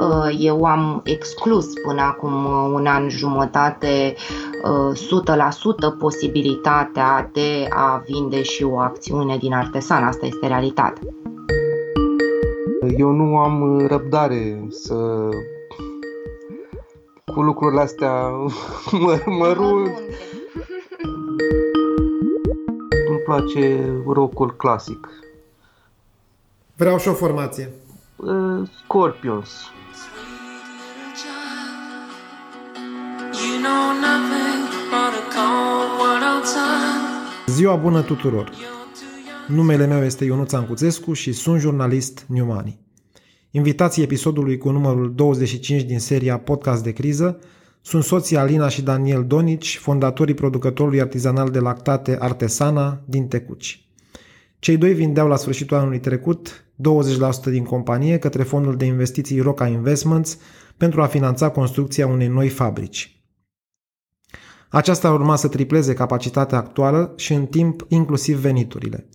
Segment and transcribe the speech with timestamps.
[0.00, 2.32] Uh, eu am exclus până acum
[2.72, 10.04] un an jumătate 100% posibilitatea de a vinde și o acțiune din Artesan.
[10.04, 11.02] Asta este realitatea.
[12.96, 14.94] Eu nu am răbdare să
[17.34, 18.28] cu lucrurile astea
[19.02, 20.02] mă, mărunte.
[23.08, 25.08] Îmi place rockul clasic.
[26.76, 27.70] Vreau și o formație.
[28.18, 29.48] Uh, Scorpions.
[37.46, 38.50] Ziua bună tuturor!
[39.48, 42.78] Numele meu este Ionuț Ancuțescu și sunt jurnalist Newmani.
[43.50, 47.38] Invitații episodului cu numărul 25 din seria Podcast de criză
[47.82, 53.87] sunt soții Alina și Daniel Donici, fondatorii producătorului artizanal de lactate Artesana din Tecuci.
[54.58, 56.64] Cei doi vindeau la sfârșitul anului trecut
[57.48, 60.38] 20% din companie către fondul de investiții Roca Investments
[60.76, 63.22] pentru a finanța construcția unei noi fabrici.
[64.68, 69.08] Aceasta urma să tripleze capacitatea actuală și în timp inclusiv veniturile.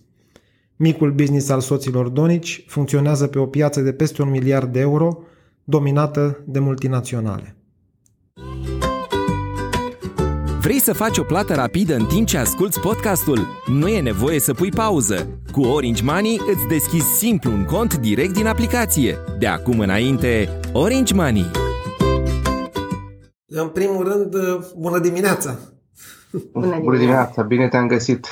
[0.76, 5.18] Micul business al soților Donici funcționează pe o piață de peste un miliard de euro,
[5.64, 7.56] dominată de multinaționale.
[10.64, 13.46] Vrei să faci o plată rapidă în timp ce asculti podcastul?
[13.66, 15.28] Nu e nevoie să pui pauză.
[15.52, 19.18] Cu Orange Money îți deschizi simplu un cont direct din aplicație.
[19.38, 21.50] De acum înainte, Orange Money.
[23.46, 24.36] În primul rând,
[24.76, 25.58] bună dimineața!
[26.30, 27.42] Bună dimineața, bună dimineața.
[27.42, 28.26] bine te-am găsit!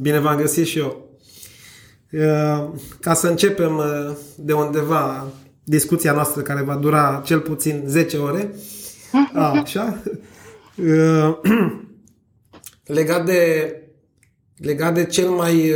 [0.00, 1.10] Bine v-am găsit și eu!
[3.00, 3.80] Ca să începem
[4.36, 5.26] de undeva
[5.64, 8.54] discuția noastră care va dura cel puțin 10 ore,
[9.62, 10.02] așa,
[12.84, 13.72] legat de,
[14.56, 15.72] legat de cel mai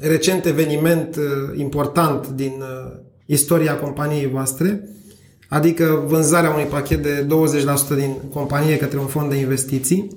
[0.00, 1.16] recent eveniment
[1.54, 2.62] important din
[3.26, 4.88] istoria companiei voastre,
[5.48, 7.26] adică vânzarea unui pachet de
[7.94, 10.08] 20% din companie către un fond de investiții.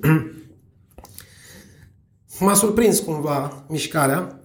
[2.40, 4.40] M-a surprins cumva mișcarea.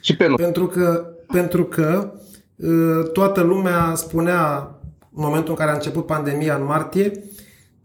[0.00, 0.36] Și pe noi.
[0.36, 2.12] Pentru că, pentru că
[3.12, 4.70] toată lumea spunea
[5.14, 7.24] în momentul în care a început pandemia în martie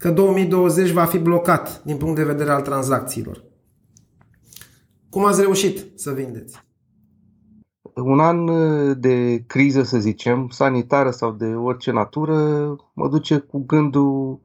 [0.01, 3.43] că 2020 va fi blocat din punct de vedere al tranzacțiilor.
[5.09, 6.63] Cum ați reușit să vindeți?
[7.95, 8.45] Un an
[8.99, 12.35] de criză, să zicem, sanitară sau de orice natură,
[12.93, 14.39] mă duce cu gândul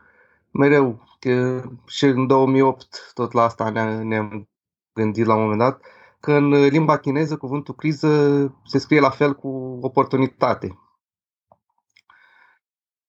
[0.50, 3.71] mereu că și în 2008 tot la asta
[4.03, 4.49] ne-am
[4.93, 5.81] gândit la un moment dat,
[6.21, 8.09] că în limba chineză cuvântul criză
[8.65, 10.78] se scrie la fel cu oportunitate.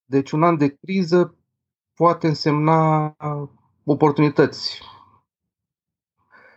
[0.06, 1.38] Deci un an de criză
[1.98, 3.16] poate însemna
[3.84, 4.82] oportunități.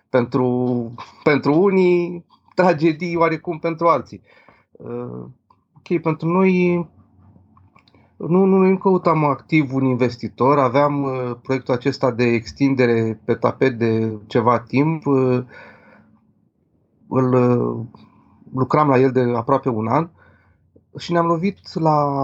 [0.09, 4.23] Pentru, pentru unii, tragedii oarecum pentru alții.
[4.73, 5.27] Uh,
[5.77, 6.77] ok, pentru noi
[8.17, 13.79] nu, nu, nu căutam activ un investitor, aveam uh, proiectul acesta de extindere pe tapet
[13.79, 15.43] de ceva timp, uh,
[17.09, 17.87] îl uh,
[18.55, 20.11] lucram la el de aproape un an
[20.99, 22.15] și ne-am lovit la,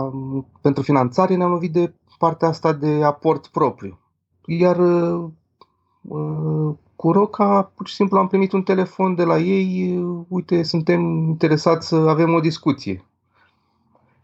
[0.60, 3.98] pentru finanțare, ne-am lovit de partea asta de aport propriu.
[4.46, 10.62] Iar uh, cu Roca, pur și simplu am primit un telefon de la ei, uite,
[10.62, 13.04] suntem interesați să avem o discuție.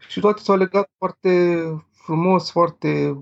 [0.07, 3.21] Și toate s-au legat foarte frumos, foarte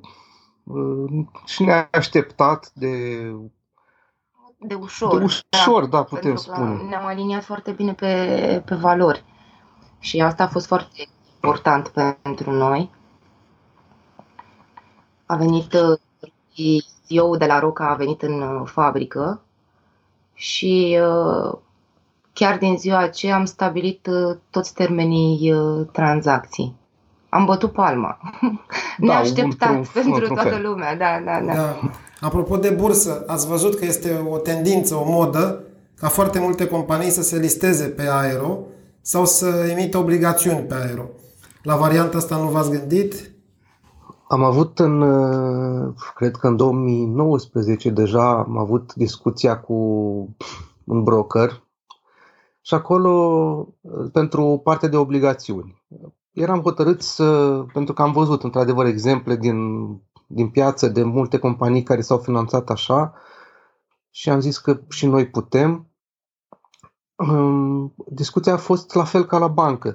[0.64, 3.36] uh, și neașteptat de
[4.64, 5.18] de ușor.
[5.18, 6.82] De ușor, da, da putem spune.
[6.90, 9.24] Ne-am aliniat foarte bine pe, pe valori.
[10.00, 11.88] Și asta a fost foarte important
[12.22, 12.90] pentru noi
[15.32, 15.72] a venit
[17.08, 19.42] CEO uh, de la Roca a venit în uh, fabrică
[20.34, 21.58] și uh,
[22.34, 24.08] chiar din ziua aceea am stabilit
[24.50, 25.54] toți termenii
[25.92, 26.76] tranzacții.
[27.30, 28.18] Am bătut palma.
[28.98, 30.62] Da, Neașteptat un, pentru un toată fel.
[30.62, 30.96] lumea.
[30.96, 31.80] Da, da, da, da.
[32.20, 35.64] Apropo de bursă, ați văzut că este o tendință, o modă,
[36.00, 38.60] ca foarte multe companii să se listeze pe aero
[39.02, 41.06] sau să emită obligațiuni pe aero.
[41.64, 43.31] La varianta asta nu v-ați gândit?
[44.32, 49.74] Am avut în, uh, cred că în 2019 deja am avut discuția cu
[50.84, 51.64] un broker
[52.62, 53.12] și acolo
[53.82, 55.84] uh, pentru partea de obligațiuni.
[56.32, 59.88] Eram hotărât să, pentru că am văzut într-adevăr exemple din,
[60.28, 63.14] din piață de multe companii care s-au finanțat așa
[64.10, 65.90] și am zis că și noi putem.
[67.16, 69.94] Um, discuția a fost la fel ca la bancă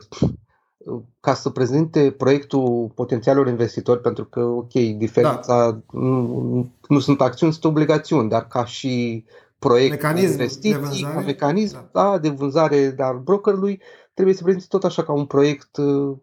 [1.20, 5.98] ca să prezinte proiectul potențialilor investitori, pentru că, ok, diferența da.
[5.98, 9.24] nu, nu sunt acțiuni, sunt obligațiuni, dar ca și
[9.58, 12.02] proiect mecanism de investiții, de vânzare, ca mecanism da.
[12.02, 13.80] Da, de vânzare al brokerului,
[14.14, 16.16] trebuie să prezinte tot așa ca un proiect uh,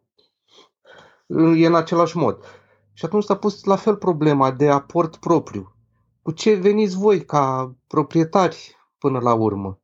[1.55, 2.37] e în același mod.
[2.93, 5.75] Și atunci s-a pus la fel problema de aport propriu.
[6.21, 9.79] Cu ce veniți voi ca proprietari până la urmă?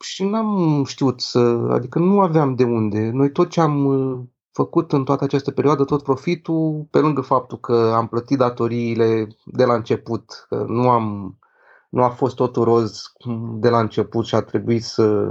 [0.00, 1.38] Și n-am știut să,
[1.70, 3.10] adică nu aveam de unde.
[3.10, 4.18] Noi tot ce am uh,
[4.52, 9.64] făcut în toată această perioadă, tot profitul, pe lângă faptul că am plătit datoriile de
[9.64, 11.38] la început, că nu, am,
[11.88, 13.02] nu a fost totul roz
[13.58, 15.26] de la început și a trebuit să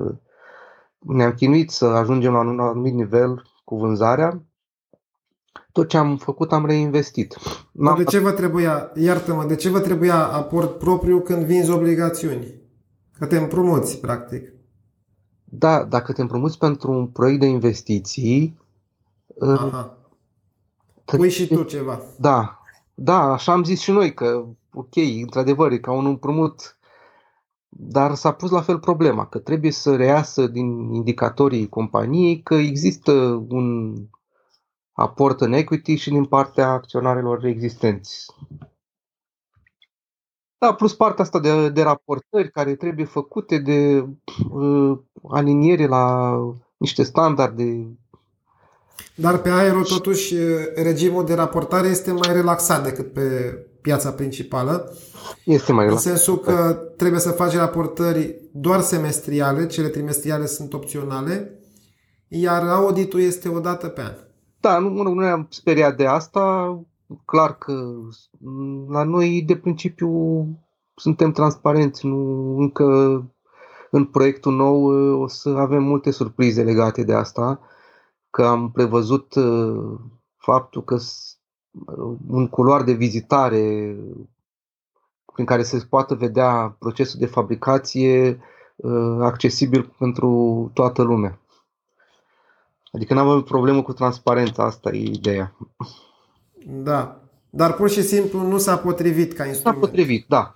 [0.99, 4.43] ne-am chinuit să ajungem la un anumit nivel cu vânzarea,
[5.71, 7.35] tot ce am făcut am reinvestit.
[7.97, 12.61] de ce vă trebuia, iartă-mă, de ce vă trebuia aport propriu când vinzi obligațiuni?
[13.19, 14.54] Că te împrumuți, practic.
[15.45, 18.59] Da, dacă te împrumuți pentru un proiect de investiții...
[19.39, 19.97] Aha.
[21.05, 22.01] Pui și tu ceva.
[22.17, 22.59] Da,
[22.93, 26.77] da, așa am zis și noi, că ok, într-adevăr, e ca un împrumut,
[27.69, 33.11] dar s-a pus la fel problema, că trebuie să reiasă din indicatorii companiei că există
[33.49, 33.95] un
[34.91, 38.25] aport în equity și din partea acționarilor existenți.
[40.57, 44.05] Da, plus partea asta de, de raportări care trebuie făcute de
[44.49, 44.97] uh,
[45.29, 46.35] aliniere la
[46.77, 47.97] niște standarde.
[49.15, 50.35] Dar pe aero, totuși,
[50.75, 54.93] regimul de raportare este mai relaxat decât pe piața principală.
[55.43, 56.11] Este mai relaxat.
[56.11, 61.59] În sensul că trebuie să faci raportări doar semestriale, cele trimestriale sunt opționale,
[62.27, 64.13] iar auditul este o dată pe an.
[64.59, 66.75] Da, nu, nu ne-am speriat de asta.
[67.25, 67.93] Clar că
[68.87, 70.45] la noi, de principiu,
[70.95, 72.05] suntem transparenți.
[72.05, 72.85] Nu, încă
[73.91, 74.85] în proiectul nou
[75.21, 77.59] o să avem multe surprize legate de asta,
[78.29, 79.99] că am prevăzut uh,
[80.37, 80.97] faptul că
[82.27, 83.95] un culoar de vizitare
[85.33, 88.39] prin care se poate vedea procesul de fabricație
[88.75, 91.39] uh, accesibil pentru toată lumea.
[92.91, 95.55] Adică n-am avut problemă cu transparența, asta e ideea.
[96.67, 97.19] Da.
[97.49, 99.81] Dar pur și simplu nu s-a potrivit ca instrument.
[99.81, 100.51] S-a potrivit, da.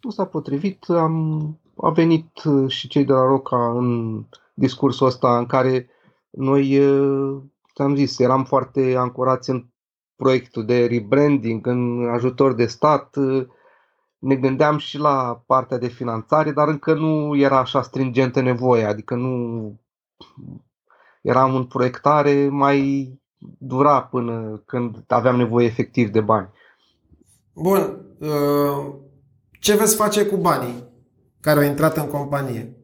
[0.00, 0.88] Nu s-a potrivit.
[0.88, 4.20] Am, a venit și cei de la Roca în
[4.54, 5.88] discursul ăsta în care
[6.30, 6.78] noi,
[7.74, 9.66] am zis, eram foarte ancorați în
[10.16, 13.16] proiectul de rebranding, în ajutor de stat.
[14.18, 19.14] Ne gândeam și la partea de finanțare, dar încă nu era așa stringentă nevoia, adică
[19.14, 19.80] nu
[21.22, 23.08] eram în proiectare, mai
[23.58, 26.48] dura până când aveam nevoie efectiv de bani.
[27.54, 28.06] Bun.
[28.18, 28.94] Uh,
[29.60, 30.84] ce veți face cu banii
[31.40, 32.76] care au intrat în companie?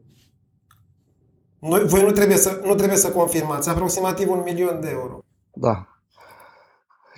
[1.58, 3.68] Noi, voi nu trebuie, să, nu trebuie să confirmați.
[3.68, 5.18] Aproximativ un milion de euro.
[5.52, 5.86] Da.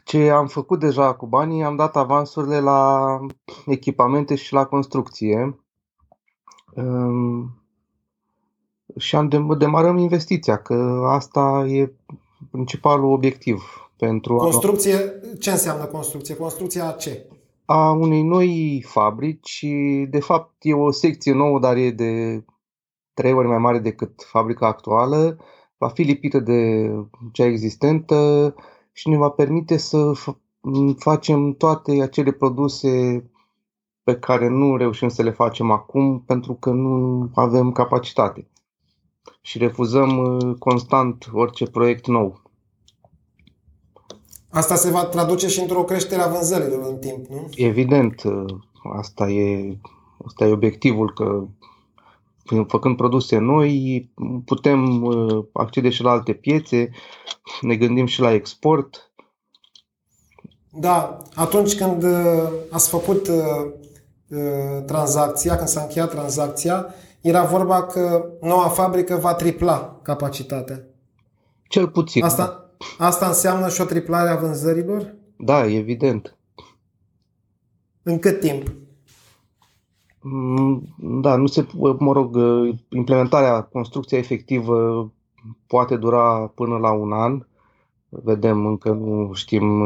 [0.04, 3.18] Ce am făcut deja cu banii, am dat avansurile la
[3.66, 5.60] echipamente și la construcție.
[6.74, 7.62] Um,
[8.96, 11.92] și am de- demarăm investiția, că asta e
[12.50, 13.62] principalul obiectiv
[13.96, 15.36] pentru Construcție, a...
[15.38, 16.36] ce înseamnă construcție?
[16.36, 17.26] Construcția a ce?
[17.64, 19.66] A unei noi fabrici,
[20.08, 22.44] de fapt e o secție nouă, dar e de
[23.14, 25.38] trei ori mai mare decât fabrica actuală,
[25.76, 26.90] va fi lipită de
[27.32, 28.54] cea existentă
[28.92, 30.12] și ne va permite să
[30.96, 33.24] facem toate acele produse
[34.02, 38.46] pe care nu reușim să le facem acum pentru că nu avem capacitate
[39.40, 42.42] și refuzăm uh, constant orice proiect nou.
[44.48, 47.48] Asta se va traduce și într-o creștere a vânzărilor în timp, nu?
[47.54, 48.44] Evident, uh,
[48.94, 49.78] asta e,
[50.26, 51.46] asta e obiectivul, că
[52.66, 54.10] făcând produse noi
[54.44, 56.90] putem uh, accede și la alte piețe,
[57.60, 59.12] ne gândim și la export.
[60.70, 62.04] Da, atunci când
[62.70, 63.30] ați făcut
[64.86, 70.84] tranzacția, când s-a încheiat tranzacția, era vorba că noua fabrică va tripla capacitatea.
[71.68, 72.24] Cel puțin.
[72.24, 75.14] Asta, asta înseamnă și o triplare a vânzărilor?
[75.36, 76.36] Da, evident.
[78.02, 78.72] În cât timp?
[80.20, 81.66] Mm, da, nu se,
[81.98, 82.36] mă rog,
[82.88, 85.10] implementarea, construcția efectivă
[85.66, 87.46] poate dura până la un an.
[88.08, 89.82] Vedem, încă nu știm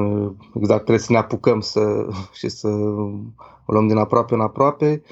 [0.55, 2.07] exact, trebuie să ne apucăm să,
[2.39, 2.69] și să
[3.67, 5.03] o luăm din aproape în aproape.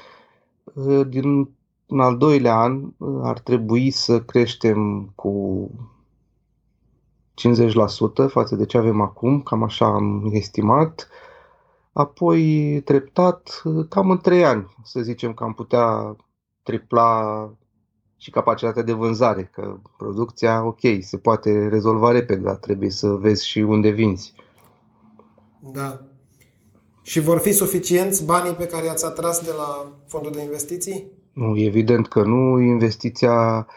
[1.07, 1.49] Din
[1.87, 5.69] în al doilea an uh, ar trebui să creștem cu
[7.33, 11.07] 50% față de ce avem acum, cam așa am estimat.
[11.93, 16.15] Apoi, treptat, uh, cam în 3 ani, să zicem că am putea
[16.63, 17.49] tripla
[18.17, 23.47] și capacitatea de vânzare, că producția, ok, se poate rezolva repede, dar trebuie să vezi
[23.47, 24.33] și unde vinzi.
[25.59, 26.01] Da.
[27.01, 31.11] Și vor fi suficienți banii pe care i-ați atras de la fondul de investiții?
[31.35, 32.59] Nu, evident că nu.
[32.59, 33.67] Investiția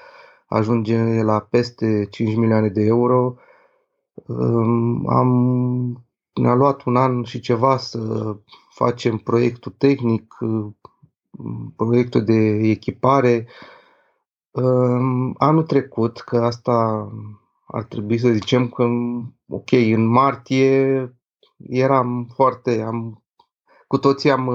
[0.47, 3.35] ajunge la peste 5 milioane de euro.
[5.07, 8.01] Am, ne-a luat un an și ceva să
[8.71, 10.37] facem proiectul tehnic,
[11.77, 13.47] proiectul de echipare.
[15.37, 17.09] Anul trecut, că asta
[17.67, 18.87] ar trebui să zicem că,
[19.49, 21.13] ok, în martie
[21.57, 23.25] eram foarte, am,
[23.87, 24.49] cu toții am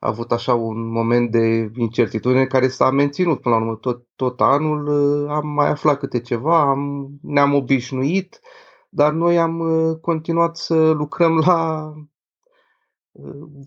[0.00, 4.40] uh, avut așa un moment de incertitudine care s-a menținut până la urmă tot, tot
[4.40, 4.86] anul.
[4.86, 8.40] Uh, am mai aflat câte ceva, am, ne-am obișnuit,
[8.88, 11.92] dar noi am uh, continuat să lucrăm la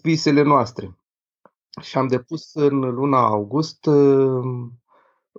[0.01, 0.97] visele noastre.
[1.81, 3.89] Și am depus în luna august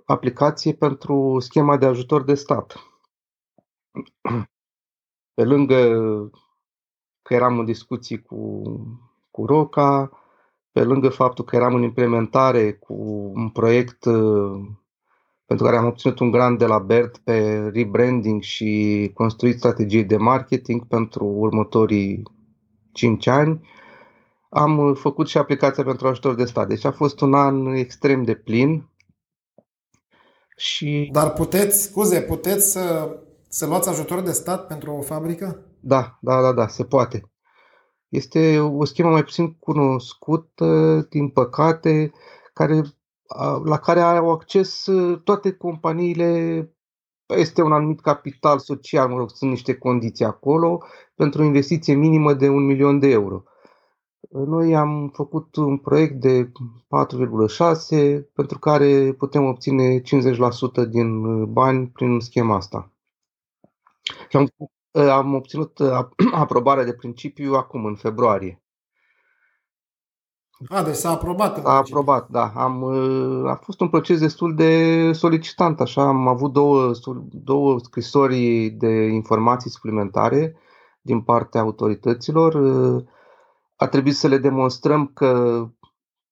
[0.05, 2.75] aplicație pentru schema de ajutor de stat.
[5.33, 5.77] Pe lângă
[7.21, 8.61] că eram în discuții cu,
[9.31, 10.20] cu Roca,
[10.71, 12.93] pe lângă faptul că eram în implementare cu
[13.35, 14.61] un proiect uh,
[15.45, 20.17] pentru care am obținut un grant de la BERT pe rebranding și construit strategii de
[20.17, 22.23] marketing pentru următorii
[22.91, 23.67] 5 ani,
[24.49, 26.67] am făcut și aplicația pentru ajutor de stat.
[26.67, 28.89] Deci a fost un an extrem de plin.
[30.57, 31.09] Și...
[31.11, 33.15] Dar puteți, scuze, puteți să,
[33.47, 35.65] să luați ajutor de stat pentru o fabrică?
[35.79, 37.30] Da, da, da, da, se poate.
[38.11, 42.11] Este o schemă mai puțin cunoscută, din păcate,
[42.53, 42.81] care,
[43.63, 44.87] la care au acces
[45.23, 46.69] toate companiile
[47.25, 50.83] este un anumit capital social, mă rog, sunt niște condiții acolo,
[51.15, 53.43] pentru o investiție minimă de un milion de euro.
[54.29, 60.03] Noi am făcut un proiect de 4,6 pentru care putem obține 50%
[60.89, 62.91] din bani prin schema asta.
[64.29, 64.47] Și am,
[64.91, 65.79] am obținut
[66.33, 68.63] aprobarea de principiu acum, în februarie.
[70.69, 71.65] A, deci s-a aprobat.
[71.65, 72.51] A aprobat, da.
[72.55, 72.83] Am,
[73.47, 76.01] a fost un proces destul de solicitant, așa.
[76.01, 76.91] Am avut două,
[77.31, 80.55] două scrisori de informații suplimentare
[81.01, 82.55] din partea autorităților
[83.81, 85.63] a trebuit să le demonstrăm că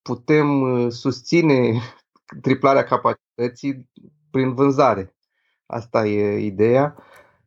[0.02, 1.82] putem uh, susține
[2.42, 3.90] triplarea capacității
[4.32, 5.16] prin vânzare.
[5.66, 6.96] Asta e ideea.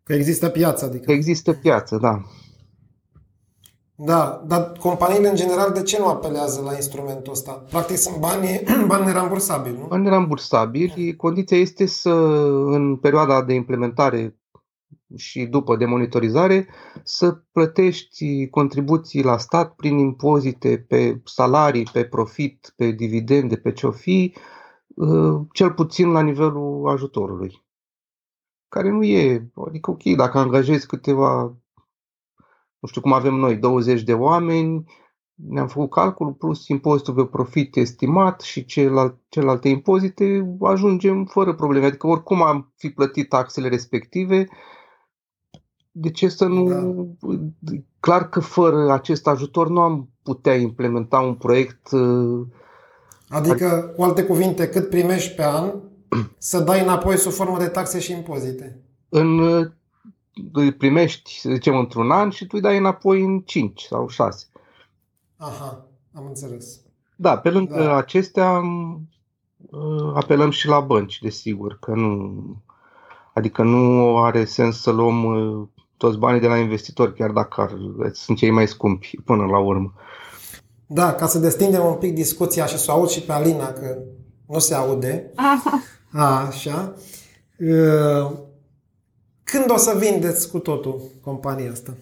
[0.02, 1.04] Că există piață, adică.
[1.04, 2.22] Că există piață, da.
[3.94, 7.52] Da, dar companiile în general de ce nu apelează la instrumentul ăsta?
[7.52, 9.86] Practic sunt bani, bani nerambursabili, nu?
[9.86, 11.16] Bani nerambursabili.
[11.16, 12.10] Condiția este să,
[12.66, 14.36] în perioada de implementare
[15.16, 16.68] și după demonitorizare
[17.02, 23.90] să plătești contribuții la stat prin impozite pe salarii, pe profit, pe dividende, pe ce-o
[23.90, 24.34] fi,
[24.86, 27.64] uh, cel puțin la nivelul ajutorului.
[28.72, 31.42] Care nu e, adică ok, dacă angajezi câteva,
[32.78, 34.84] nu știu cum avem noi, 20 de oameni,
[35.34, 41.86] ne-am făcut calcul plus impozitul pe profit estimat și celelalte, celelalte impozite, ajungem fără probleme.
[41.86, 44.48] Adică oricum am fi plătit taxele respective,
[45.90, 46.68] de ce să nu...
[47.18, 47.34] Da.
[48.00, 51.90] Clar că fără acest ajutor nu am putea implementa un proiect...
[51.90, 52.46] Uh,
[53.28, 55.70] adică, cu alte cuvinte, cât primești pe an,
[56.38, 58.82] să dai înapoi sub formă de taxe și impozite.
[59.08, 59.70] În, uh,
[60.52, 64.46] îi primești, să zicem, într-un an și tu îi dai înapoi în 5 sau 6.
[65.36, 66.80] Aha, am înțeles.
[67.16, 67.96] Da, pe lângă da.
[67.96, 68.60] acestea
[69.70, 72.62] uh, apelăm și la bănci, desigur, că nu...
[73.34, 77.72] Adică nu are sens să luăm toți banii de la investitori, chiar dacă ar,
[78.12, 79.92] sunt cei mai scumpi până la urmă.
[80.86, 83.98] Da, ca să destindem un pic discuția și să o aud și pe Alina, că
[84.46, 85.32] nu se aude.
[85.36, 85.62] A,
[86.20, 86.92] așa.
[87.72, 88.32] Ă,
[89.44, 91.94] când o să vindeți cu totul compania asta?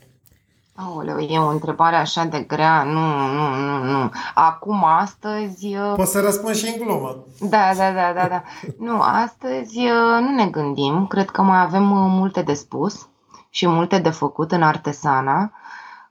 [0.75, 2.83] Aoleu, e o întrebare așa de grea.
[2.83, 4.11] Nu, nu, nu, nu.
[4.35, 5.77] Acum, astăzi...
[5.91, 7.25] Ă, Poți să răspund și în glumă.
[7.41, 8.43] Da, da, da, da, da.
[8.87, 11.07] Nu, astăzi ă, nu ne gândim.
[11.07, 13.09] Cred că mai avem multe de spus
[13.51, 15.53] și multe de făcut în artesana.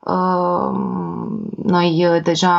[0.00, 0.70] Uh,
[1.62, 2.54] noi uh, deja,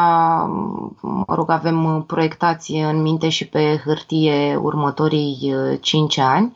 [1.02, 6.56] mă rog, avem proiectați în minte și pe hârtie următorii 5 uh, ani.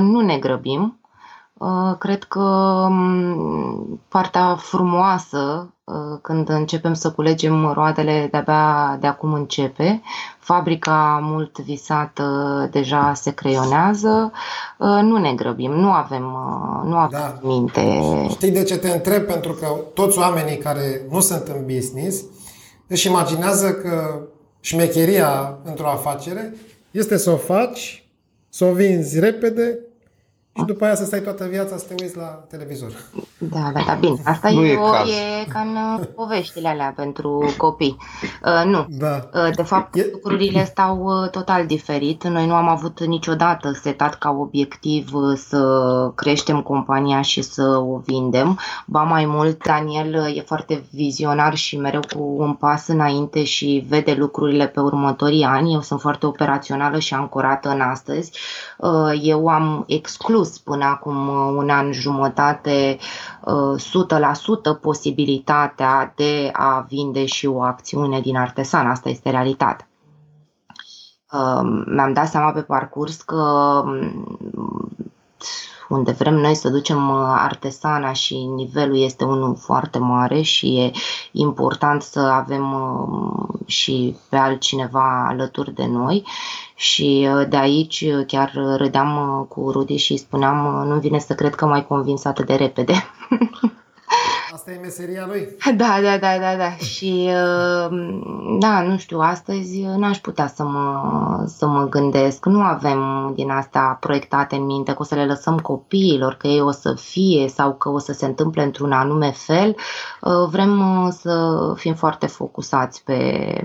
[0.00, 0.98] Nu ne grăbim.
[1.98, 2.40] Cred că
[2.88, 10.02] um, partea frumoasă Uh, când începem să culegem roadele, de-abia de acum începe.
[10.38, 12.24] Fabrica mult visată
[12.72, 14.32] deja se creionează.
[14.78, 17.38] Uh, nu ne grăbim, nu avem, uh, nu avem da.
[17.42, 18.02] minte.
[18.30, 19.22] Știi de ce te întreb?
[19.22, 22.24] Pentru că toți oamenii care nu sunt în business
[22.86, 24.20] își imaginează că
[24.60, 26.54] șmecheria într-o afacere
[26.90, 28.08] este să o faci,
[28.48, 29.78] să o vinzi repede
[30.56, 32.92] și după aia să stai toată viața să te uiți la televizor.
[33.38, 34.20] Da, da, da, bine.
[34.24, 35.08] Asta nu e, e, o, caz.
[35.08, 37.96] e ca în uh, poveștile alea pentru copii.
[38.44, 38.86] Uh, nu.
[38.88, 39.28] Da.
[39.34, 42.24] Uh, de fapt, E- lucrurile stau uh, total diferit.
[42.24, 47.98] Noi nu am avut niciodată setat ca obiectiv uh, să creștem compania și să o
[48.04, 48.58] vindem.
[48.86, 53.86] Ba mai mult, Daniel uh, e foarte vizionar și mereu cu un pas înainte și
[53.88, 55.72] vede lucrurile pe următorii ani.
[55.72, 58.32] Eu sunt foarte operațională și ancorată în astăzi.
[58.78, 62.98] Uh, Eu am exclus până acum uh, un an jumătate
[63.44, 63.80] uh,
[64.76, 68.86] 100% posibilitatea de a vinde și o acțiune din Artesan.
[68.86, 69.88] Asta este realitatea.
[71.32, 73.42] Uh, Mi-am dat seama pe parcurs că
[73.84, 74.36] um,
[75.88, 80.90] unde vrem noi să ducem uh, artesana și nivelul este unul foarte mare și e
[81.32, 86.26] important să avem uh, și pe altcineva alături de noi
[86.74, 90.98] și uh, de aici uh, chiar râdeam uh, cu Rudi și îi spuneam uh, nu
[90.98, 92.92] vine să cred că m-ai convins atât de repede.
[94.54, 95.48] Asta e meseria lui.
[95.76, 96.76] Da, da, da, da, da.
[96.76, 97.88] Și uh,
[98.58, 102.46] da, nu știu, astăzi n-aș putea să mă, să mă gândesc.
[102.46, 106.60] Nu avem din asta proiectate în minte că o să le lăsăm copiilor, că ei
[106.60, 109.76] o să fie sau că o să se întâmple într-un anume fel.
[110.20, 113.60] Uh, Vrem uh, să fim foarte focusați pe,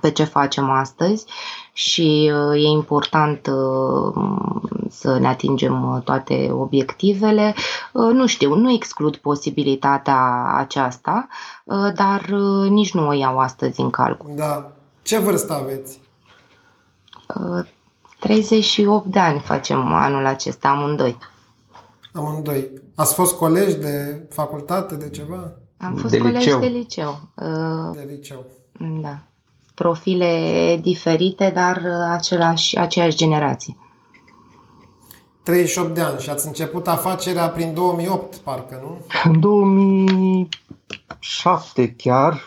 [0.00, 1.24] pe ce facem astăzi
[1.72, 4.22] și uh, e important uh,
[4.88, 7.54] să ne atingem uh, toate obiectivele.
[7.92, 11.26] Uh, Nu știu, nu exclud posibilitatea aceasta,
[11.64, 14.30] uh, dar uh, nici nu o iau astăzi în calcul.
[14.36, 14.72] Da.
[15.02, 16.00] Ce vârstă aveți?
[17.40, 17.66] Uh,
[18.20, 21.18] 38 de ani facem anul acesta amândoi.
[22.12, 22.70] Amândoi.
[22.94, 25.52] Ați fost colegi de facultate, de ceva?
[25.80, 26.58] Am fost De colegi liceu.
[26.60, 27.18] de liceu.
[27.34, 28.44] Uh, De liceu.
[29.00, 29.18] Da.
[29.80, 33.76] Profile diferite, dar uh, același, aceeași generație.
[35.42, 38.98] 38 de ani și ați început afacerea prin 2008, parcă, nu?
[39.24, 42.40] În 2007 chiar,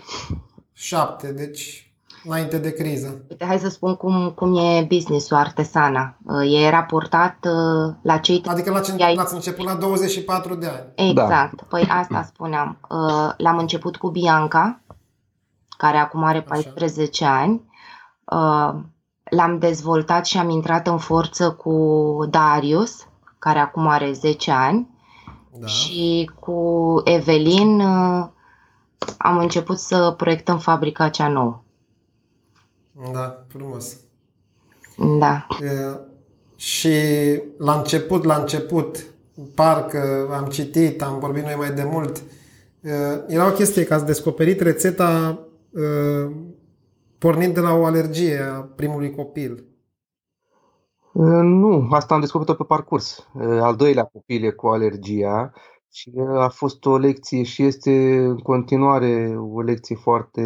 [0.74, 1.92] 7, deci
[2.24, 3.22] înainte de criză.
[3.30, 6.18] Uite, hai să spun cum, cum e business-ul artesana.
[6.26, 11.10] Uh, E raportat uh, la cei Adică l-ați, Ai- l-ați început la 24 de ani.
[11.10, 11.56] Exact.
[11.56, 11.64] Da.
[11.70, 12.78] Păi asta spuneam.
[12.90, 14.82] Uh, L-am început cu Bianca,
[15.80, 17.62] care acum are 14 ani.
[18.26, 18.74] Uh,
[19.30, 21.74] L-am dezvoltat și am intrat în forță cu
[22.30, 24.90] Darius, care acum are 10 ani.
[25.60, 25.68] Da.
[25.68, 28.28] Și cu Evelin uh,
[29.18, 31.62] am început să proiectăm fabrica cea nouă.
[33.12, 33.98] Da, frumos.
[35.20, 35.48] Da.
[35.62, 36.00] E,
[36.56, 36.94] și
[37.58, 39.06] la început, la început,
[39.56, 42.22] parcă am citit, am vorbit noi mai de mult,
[42.82, 42.92] e,
[43.28, 45.49] era o chestie că ați descoperit rețeta e,
[47.18, 49.64] pornind de la o alergie a primului copil.
[51.14, 53.28] Uh, Nu, asta am descoperit-o pe parcurs.
[53.34, 55.54] Uh, Al doilea copil e cu alergia
[55.92, 60.44] și uh, a fost o lecție și este în continuare o lecție foarte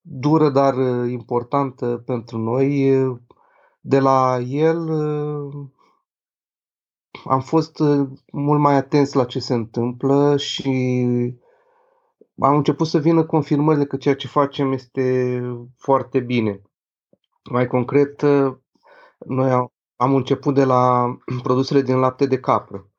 [0.00, 3.00] dură, dar uh, importantă pentru noi.
[3.04, 3.18] Uh,
[3.80, 5.66] De la el uh,
[7.24, 11.06] am fost uh, mult mai atenți la ce se întâmplă și
[12.38, 15.40] am început să vină confirmările că ceea ce facem este
[15.76, 16.62] foarte bine.
[17.50, 18.54] Mai concret, uh,
[19.18, 22.90] noi am, am început de la produsele din lapte de capră.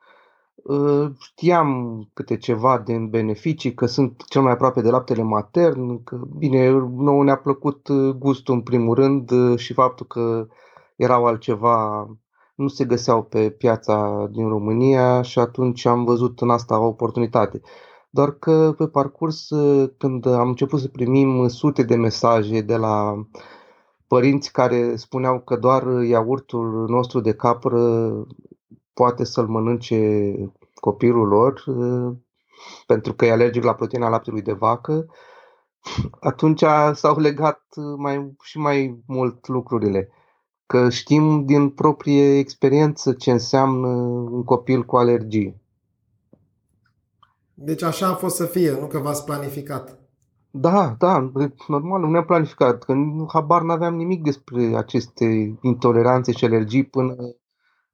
[0.56, 6.15] Uh, Știam câte ceva din beneficii, că sunt cel mai aproape de laptele matern, că,
[6.38, 10.47] bine, nouă ne-a plăcut uh, gustul în primul rând uh, și faptul că
[10.95, 12.08] erau altceva,
[12.56, 17.62] nu se găseau pe piața din România și atunci am văzut în asta o oportunitate.
[18.17, 23.25] Doar că pe parcurs, uh, când am început să primim sute de mesaje de la
[24.08, 28.12] părinți care spuneau că doar iaurtul nostru de capră
[28.93, 30.34] poate să-l mănânce
[30.73, 32.15] copilul lor uh,
[32.88, 35.06] pentru că e alergic la proteina laptelui de vacă,
[36.19, 37.63] atunci s-au legat
[37.97, 40.10] mai, și mai mult lucrurile.
[40.65, 43.88] Că știm din proprie experiență ce înseamnă
[44.32, 45.65] un copil cu alergii.
[47.60, 50.00] Deci așa a fost să fie, nu că v-ați planificat.
[50.52, 51.32] Da, da,
[51.67, 52.93] normal, nu ne-am planificat, că
[53.28, 57.15] habar n-aveam nimic despre aceste intoleranțe și alergii până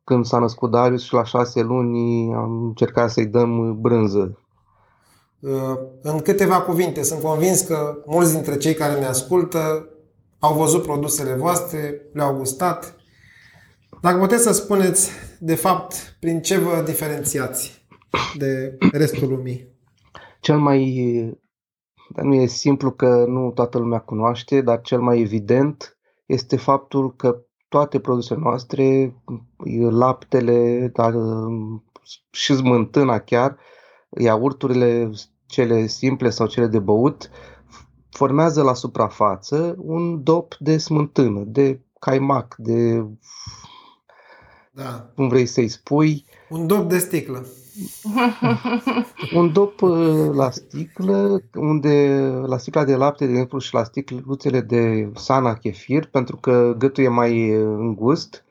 [0.03, 4.37] când s-a născut Darius și la șase luni am încercat să-i dăm brânză.
[5.39, 9.89] Uh, În câteva cuvinte, sunt convins că mulți dintre cei care ne ascultă
[10.39, 12.95] au văzut produsele voastre, le-au gustat.
[14.01, 17.82] Dacă puteți să spuneți, de fapt, prin ce vă diferențiați
[18.37, 19.67] de restul lumii.
[20.39, 21.37] Cel mai,
[22.09, 27.15] dar nu e simplu că nu toată lumea cunoaște, dar cel mai evident este faptul
[27.15, 29.15] că toate produsele noastre,
[29.89, 31.13] laptele, dar
[32.31, 33.57] și smântâna chiar,
[34.17, 35.11] iaurturile
[35.45, 37.29] cele simple sau cele de băut,
[38.09, 43.05] formează la suprafață un dop de smântână, de caimac, de
[44.71, 45.11] da.
[45.15, 46.25] cum vrei să-i spui.
[46.49, 47.45] Un dop de sticlă.
[49.39, 54.61] un dop uh, la sticlă, unde la sticla de lapte, de exemplu, și la sticluțele
[54.61, 58.45] de sana chefir, pentru că gâtul e mai uh, îngust.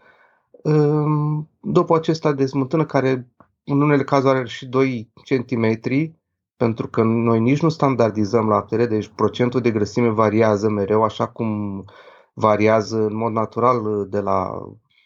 [0.62, 3.28] Um, dopul acesta de smântână, care
[3.64, 5.80] în unele cazuri are și 2 cm,
[6.56, 11.82] pentru că noi nici nu standardizăm laptele, deci procentul de grăsime variază mereu, așa cum
[12.34, 14.50] variază în mod natural uh, de la,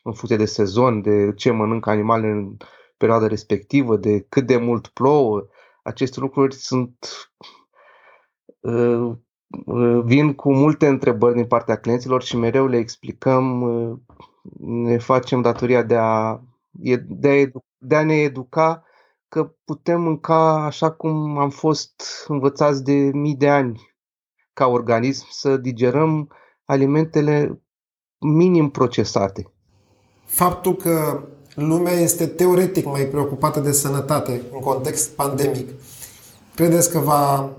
[0.02, 2.56] în funcție de sezon, de ce mănâncă animalele în
[2.96, 5.46] perioada respectivă, de cât de mult plouă.
[5.82, 7.06] Aceste lucruri sunt
[8.60, 9.12] uh,
[9.66, 13.64] uh, vin cu multe întrebări din partea clienților și mereu le explicăm,
[14.60, 18.86] ne facem datoria de a, de a, de a ne educa
[19.28, 23.80] că putem mânca așa cum am fost învățați de mii de ani
[24.52, 26.30] ca organism, să digerăm
[26.64, 27.62] alimentele
[28.18, 29.52] minim procesate.
[30.24, 31.22] Faptul că
[31.64, 35.68] lumea este teoretic mai preocupată de sănătate în context pandemic,
[36.54, 37.50] credeți că va,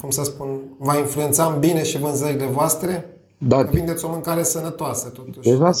[0.00, 3.18] cum să spun, va influența în bine și vânzările voastre?
[3.38, 3.64] Da.
[3.64, 5.48] Că vindeți o mâncare sănătoasă, totuși.
[5.48, 5.72] Deja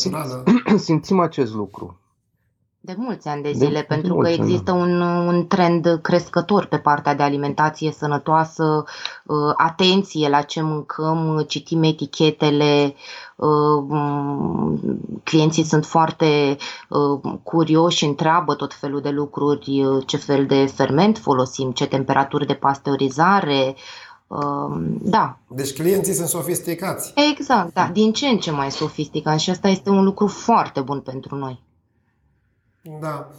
[0.86, 1.98] simțim acest lucru
[2.84, 6.76] de mulți ani de zile, de, pentru de că există un, un trend crescător pe
[6.78, 8.84] partea de alimentație sănătoasă,
[9.24, 12.94] uh, atenție la ce mâncăm, citim etichetele,
[13.36, 14.80] uh, mm,
[15.22, 16.56] clienții sunt foarte
[16.88, 22.54] uh, curioși, întreabă tot felul de lucruri, ce fel de ferment folosim, ce temperaturi de
[22.54, 23.74] pasteurizare,
[25.00, 25.38] da.
[25.48, 27.12] Deci clienții sunt sofisticați.
[27.30, 27.90] Exact, da.
[27.92, 31.63] Din ce în ce mai sofisticați și asta este un lucru foarte bun pentru noi.
[32.84, 33.30] Da.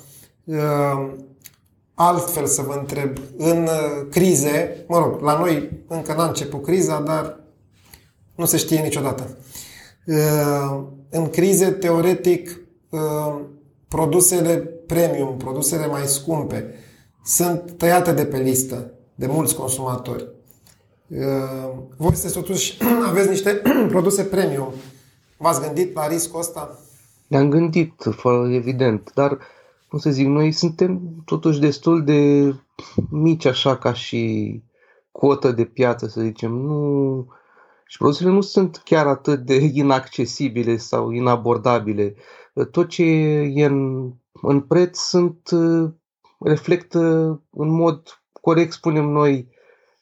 [0.45, 1.25] Ehm,
[1.93, 7.01] altfel să vă întreb, în uh, crize, mă rog, la noi încă n-a început criza,
[7.01, 7.39] dar
[8.35, 9.37] nu se știe niciodată.
[10.05, 13.49] Ehm, în crize, teoretic, ehm,
[13.87, 16.73] produsele premium, produsele mai scumpe,
[17.25, 20.27] sunt tăiate de pe listă de mulți consumatori.
[21.97, 22.77] Voi sunteți totuși,
[23.09, 24.73] aveți niște produse premium.
[25.37, 26.79] V-ați gândit la riscul ăsta?
[27.27, 29.37] Ne-am gândit, fără evident, dar,
[29.87, 32.51] cum să zic, noi suntem totuși destul de
[33.09, 34.63] mici așa ca și
[35.11, 36.51] cotă de piață, să zicem.
[36.51, 37.27] Nu...
[37.87, 42.15] Și produsele nu sunt chiar atât de inaccesibile sau inabordabile.
[42.71, 44.11] Tot ce e în,
[44.41, 45.49] în preț sunt
[46.39, 46.99] reflectă
[47.49, 49.49] în mod corect, spunem noi,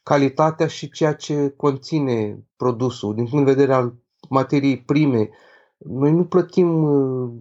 [0.04, 3.94] calitatea și ceea ce conține produsul, din punct de vedere al
[4.30, 5.30] materiei prime,
[5.86, 7.34] noi nu plătim uh,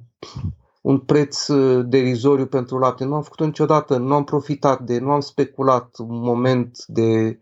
[0.81, 3.05] un preț uh, derizoriu pentru lapte.
[3.05, 7.38] Nu am făcut niciodată, nu am profitat de, nu am speculat un moment de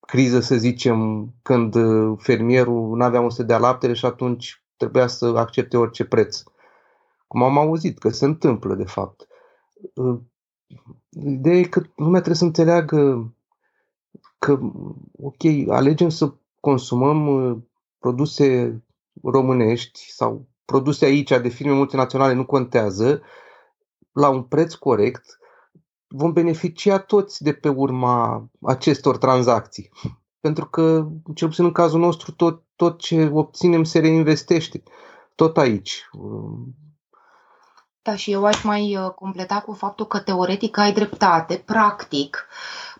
[0.00, 5.06] criză, să zicem, când uh, fermierul nu avea unde să dea laptele și atunci trebuia
[5.06, 6.42] să accepte orice preț.
[7.26, 9.26] Cum am auzit că se întâmplă, de fapt.
[11.08, 13.32] Ideea e că lumea trebuie să înțeleagă
[14.38, 14.58] că,
[15.22, 17.66] ok, alegem să consumăm
[17.98, 18.80] produse
[19.22, 23.22] românești sau produse aici de firme multinaționale nu contează,
[24.12, 25.38] la un preț corect,
[26.06, 29.90] vom beneficia toți de pe urma acestor tranzacții.
[30.40, 34.82] Pentru că, cel puțin în cazul nostru, tot, tot ce obținem se reinvestește.
[35.34, 36.08] Tot aici.
[38.02, 42.46] Da, și eu aș mai uh, completa cu faptul că teoretic ai dreptate, practic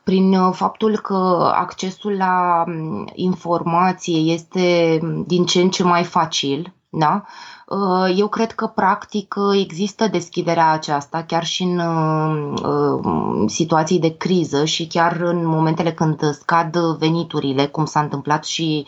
[0.06, 6.04] prin uh, faptul că accesul la mm, informație este mm, din ce în ce mai
[6.04, 7.24] facil, da?
[7.66, 14.64] Uh, eu cred că practic există deschiderea aceasta chiar și în uh, situații de criză
[14.64, 18.86] și chiar în momentele când scad veniturile, cum s-a întâmplat și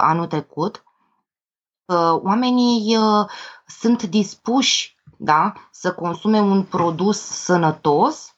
[0.00, 0.82] anul trecut.
[2.22, 2.96] Oamenii
[3.66, 8.37] sunt dispuși da, să consume un produs sănătos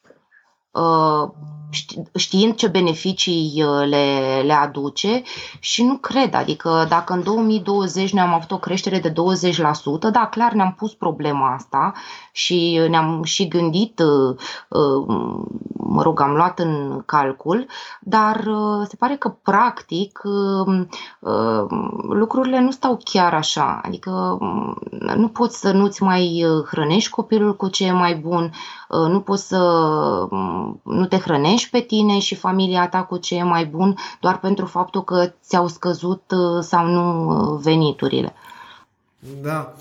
[2.15, 5.23] știind ce beneficii uh, le, le aduce
[5.59, 9.15] și nu cred, adică dacă în 2020 ne-am avut o creștere de 20%,
[10.13, 11.93] da, clar ne-am pus problema asta
[12.33, 14.37] și ne-am și gândit, uh,
[14.69, 15.05] uh,
[15.77, 17.67] mă rog, am luat în calcul,
[18.01, 18.49] dar
[18.89, 20.21] se pare că practic
[22.09, 24.39] lucrurile nu stau chiar așa, adică
[25.17, 28.53] nu poți să nu-ți mai hrănești copilul cu ce e mai bun,
[28.89, 29.59] nu poți să
[30.83, 34.67] nu te hrănești pe tine și familia ta cu ce e mai bun doar pentru
[34.67, 38.33] faptul că ți-au scăzut uh, sau nu uh, veniturile.
[39.43, 39.75] Da.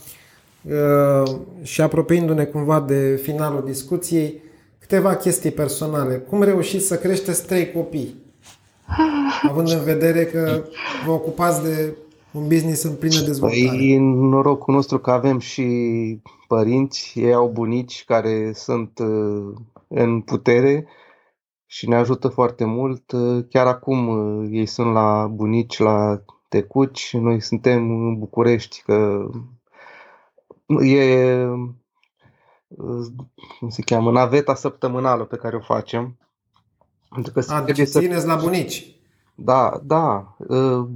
[0.61, 4.41] uh, și apropiindu-ne cumva de finalul discuției,
[4.79, 6.15] câteva chestii personale.
[6.15, 8.15] Cum reușiți să creșteți trei copii?
[9.49, 10.63] Având în vedere că
[11.05, 11.93] vă ocupați de
[12.31, 13.77] un business în plină dezvoltare.
[13.77, 15.63] Păi, norocul nostru că avem și
[16.47, 19.53] părinți, ei au bunici care sunt uh,
[19.89, 20.87] în putere
[21.65, 23.11] și ne ajută foarte mult.
[23.11, 29.29] Uh, chiar acum uh, ei sunt la bunici, la tecuci, noi suntem în București, că
[30.81, 31.45] e
[33.59, 36.17] cum se cheamă, naveta săptămânală pe care o facem.
[37.09, 38.27] Pentru că A, deci țineți să...
[38.27, 38.95] la bunici.
[39.35, 40.35] Da, da.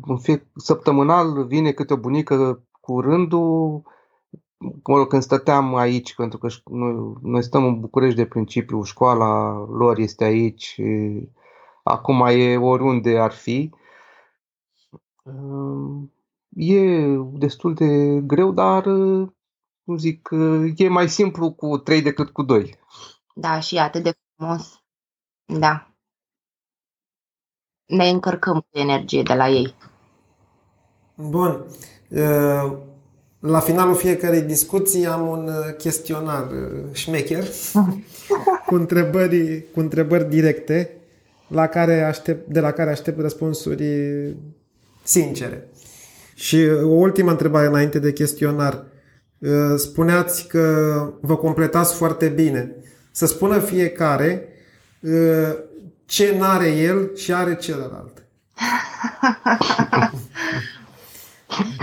[0.01, 3.82] În fie, săptămânal vine câte o bunică cu rândul,
[5.08, 10.23] când stăteam aici, pentru că noi, noi stăm în București de principiu, școala lor este
[10.23, 10.82] aici,
[11.84, 13.69] acum e oriunde ar fi.
[16.49, 18.84] E destul de greu, dar
[19.86, 20.30] cum zic,
[20.76, 22.80] e mai simplu cu trei decât cu doi.
[23.36, 24.84] Da, și atât de frumos.
[25.45, 25.88] Da.
[27.86, 29.76] Ne încărcăm cu energie de la ei.
[31.15, 31.65] Bun.
[33.45, 36.47] La finalul fiecarei discuții am un chestionar
[36.91, 37.43] șmecher
[38.67, 40.91] cu întrebări, cu întrebări directe
[41.47, 43.86] la care aștept, de la care aștept răspunsuri
[45.03, 45.67] sincere.
[46.36, 48.86] Și o ultimă întrebare înainte de chestionar.
[49.38, 52.75] Uh, spuneați că vă completați foarte bine.
[53.12, 54.47] Să spună fiecare
[54.99, 55.56] uh,
[56.06, 58.23] ce n-are el și are celălalt.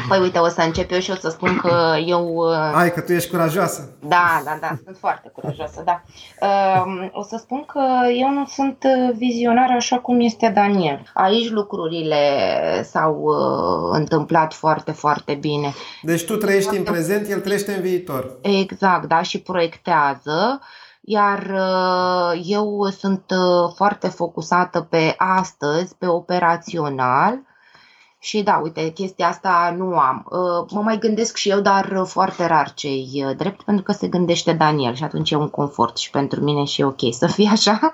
[0.08, 2.34] Păi uite, o să încep eu și o să spun că eu...
[2.34, 3.96] Uh, Ai, că tu ești curajoasă.
[4.00, 6.02] Da, da, da, sunt foarte curajoasă, da.
[6.46, 7.82] Um, o să spun că
[8.18, 8.84] eu nu sunt
[9.16, 11.02] vizionar așa cum este Daniel.
[11.14, 12.16] Aici lucrurile
[12.82, 15.74] s-au uh, întâmplat foarte, foarte bine.
[16.02, 18.38] Deci tu trăiești în prezent, el trăiește în viitor.
[18.40, 20.60] Exact, da, și proiectează
[21.00, 23.24] iar uh, eu sunt
[23.74, 27.48] foarte focusată pe astăzi, pe operațional
[28.22, 30.26] și da, uite, chestia asta nu am.
[30.30, 34.08] Uh, mă mai gândesc și eu, dar foarte rar cei uh, drept, pentru că se
[34.08, 37.48] gândește Daniel și atunci e un confort și pentru mine și e ok să fie
[37.48, 37.92] așa.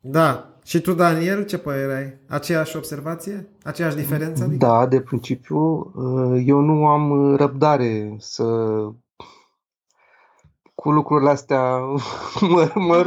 [0.00, 0.48] Da.
[0.64, 2.36] Și tu, Daniel, ce părere ai?
[2.36, 3.48] Aceeași observație?
[3.62, 4.42] Aceeași diferență?
[4.42, 4.66] Adică?
[4.66, 5.58] Da, de principiu.
[5.94, 8.44] Uh, eu nu am răbdare să
[10.74, 11.78] cu lucrurile astea
[12.50, 13.02] mă, mă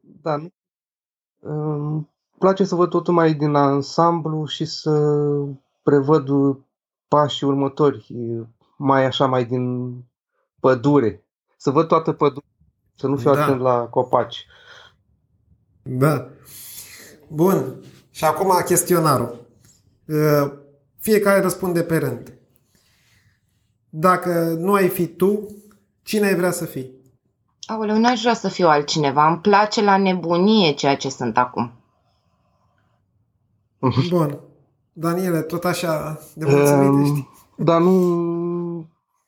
[0.00, 0.52] Da, nu?
[2.38, 5.20] Place să văd totul mai din ansamblu și să
[5.82, 6.28] prevăd
[7.08, 8.06] pașii următori,
[8.76, 9.94] mai așa, mai din
[10.60, 11.24] pădure.
[11.56, 12.48] Să văd toată pădurea,
[12.96, 13.42] să nu fiu da.
[13.42, 14.46] atent la copaci.
[15.82, 16.28] Da.
[17.28, 17.74] Bun.
[18.10, 19.46] Și acum chestionarul.
[20.98, 22.38] Fiecare răspunde pe rând.
[23.88, 25.46] Dacă nu ai fi tu,
[26.02, 26.92] cine ai vrea să fii?
[27.66, 29.28] Aoleu, n-aș vrea să fiu altcineva.
[29.28, 31.72] Îmi place la nebunie ceea ce sunt acum.
[34.10, 34.40] Bun.
[34.92, 37.28] Daniele, tot așa de mulțumit um, ești.
[37.56, 37.90] Dar nu,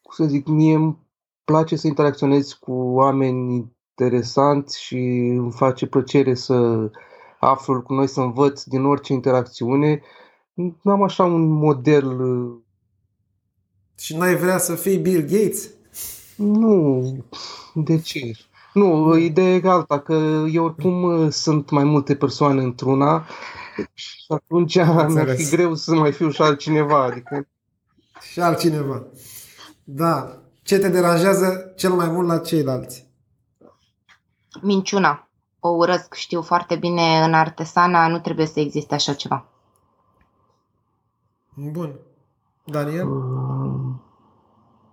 [0.02, 0.98] cum să zic, mie îmi
[1.44, 4.96] place să interacționez cu oameni interesanți și
[5.38, 6.90] îmi face plăcere să
[7.40, 10.00] aflu cu noi, să învăț din orice interacțiune.
[10.54, 12.16] Nu am așa un model.
[13.98, 15.70] Și n-ai vrea să fii Bill Gates?
[16.36, 17.02] Nu.
[17.74, 18.30] De ce?
[18.72, 23.26] Nu, ideea e alta, că eu oricum sunt mai multe persoane într-una
[23.94, 24.74] și atunci
[25.12, 27.02] mi-ar fi greu să mai fiu și altcineva.
[27.02, 27.46] Adică...
[28.20, 29.02] Și altcineva.
[29.84, 30.40] Da.
[30.62, 33.08] Ce te deranjează cel mai mult la ceilalți?
[34.62, 35.28] Minciuna.
[35.60, 39.46] O urăsc, știu foarte bine, în artesana nu trebuie să existe așa ceva.
[41.54, 41.98] Bun.
[42.64, 43.08] Daniel?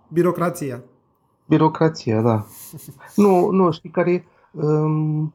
[0.08, 0.82] Birocrația.
[1.46, 2.46] Birocrația, da.
[3.14, 5.34] nu, nu, știi care um,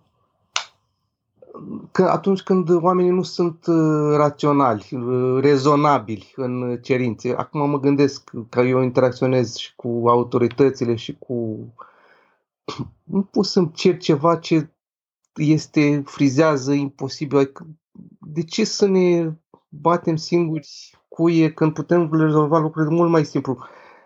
[1.92, 7.34] că atunci când oamenii nu sunt uh, raționali, uh, rezonabili în cerințe.
[7.38, 11.58] Acum mă gândesc că eu interacționez și cu autoritățile și cu...
[13.04, 14.70] Nu pot să-mi cer ceva ce
[15.34, 17.38] este, frizează, imposibil.
[17.38, 17.68] Adică,
[18.20, 19.32] de ce să ne
[19.70, 23.58] batem singuri cuie când putem rezolva lucrurile mult mai simplu?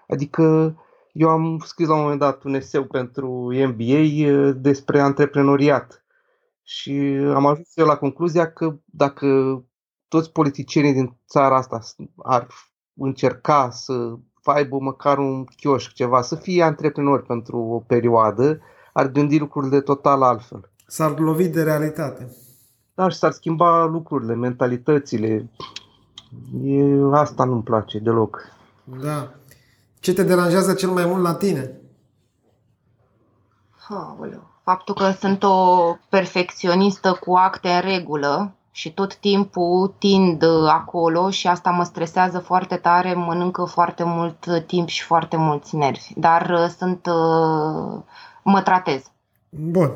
[0.07, 0.75] Adică
[1.11, 3.27] eu am scris la un moment dat un eseu pentru
[3.67, 6.02] MBA uh, despre antreprenoriat
[6.63, 6.91] și
[7.35, 9.27] am ajuns eu la concluzia că dacă
[10.07, 11.79] toți politicienii din țara asta
[12.17, 12.47] ar
[12.93, 18.59] încerca să aibă măcar un chioșc, ceva, să fie antreprenori pentru o perioadă,
[18.93, 20.71] ar gândi lucrurile total altfel.
[20.87, 22.35] S-ar lovi de realitate.
[22.93, 25.49] Da, și s-ar schimba lucrurile, mentalitățile.
[26.63, 28.41] E, asta nu-mi place deloc.
[29.01, 29.33] Da.
[29.99, 31.81] Ce te deranjează cel mai mult la tine?
[33.87, 34.52] Aoleu.
[34.63, 35.77] Faptul că sunt o
[36.09, 42.75] perfecționistă cu acte în regulă și tot timpul tind acolo și asta mă stresează foarte
[42.75, 46.13] tare, mănâncă foarte mult timp și foarte mulți nervi.
[46.15, 48.01] Dar uh, sunt, uh,
[48.43, 49.11] mă tratez.
[49.49, 49.91] Bun.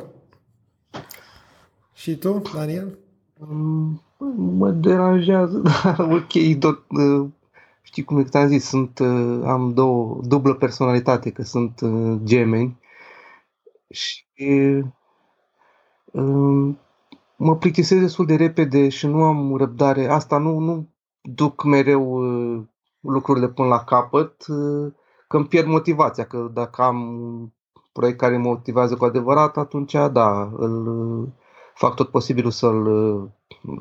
[1.93, 2.97] Și tu, Daniel?
[3.37, 4.01] Mm,
[4.57, 7.27] mă deranjează, dar ok, tot, uh,
[7.81, 8.99] știi cum ți-am zis, sunt,
[9.45, 11.81] am două, dublă personalitate, că sunt
[12.23, 12.77] gemeni
[13.89, 14.25] și
[16.11, 16.79] um,
[17.35, 20.07] mă plictisesc destul de repede și nu am răbdare.
[20.07, 20.89] Asta nu, nu
[21.21, 22.63] duc mereu uh,
[22.99, 24.93] lucrurile până la capăt, uh,
[25.27, 27.49] că îmi pierd motivația, că dacă am un
[27.91, 31.27] proiect care mă motivează cu adevărat, atunci da, îl uh,
[31.73, 33.31] fac tot posibilul să-l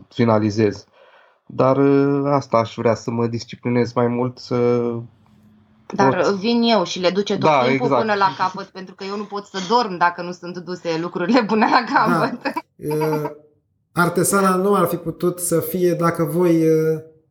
[0.08, 0.86] finalizez.
[1.46, 1.78] Dar
[2.24, 4.82] asta aș vrea să mă disciplinez mai mult, să
[5.94, 6.34] dar pot.
[6.34, 8.00] vin eu și le duce tot da, timpul exact.
[8.00, 11.44] până la capăt, pentru că eu nu pot să dorm dacă nu sunt duse lucrurile
[11.44, 12.54] până la capăt.
[12.76, 13.32] Da.
[13.92, 16.64] Artesana nu ar fi putut să fie dacă voi